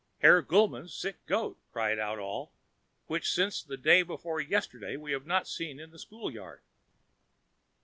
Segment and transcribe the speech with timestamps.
[0.23, 2.53] "Herr Gulmann's sick goat!" cried out all,
[3.05, 6.61] "which, since the day before yesterday, we have not seen in the schoolyard."